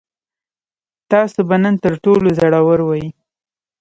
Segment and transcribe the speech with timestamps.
[1.11, 3.05] تاسو به نن تر ټولو زړور وئ.